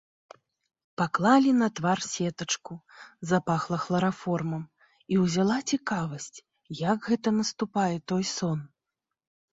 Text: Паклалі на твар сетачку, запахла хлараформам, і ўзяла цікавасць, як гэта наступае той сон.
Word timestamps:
Паклалі 1.01 1.51
на 1.57 1.67
твар 1.79 1.99
сетачку, 2.13 2.73
запахла 3.31 3.77
хлараформам, 3.85 4.63
і 5.13 5.21
ўзяла 5.27 5.57
цікавасць, 5.75 6.33
як 6.83 6.97
гэта 7.11 7.29
наступае 7.41 7.91
той 8.15 8.23
сон. 8.37 8.59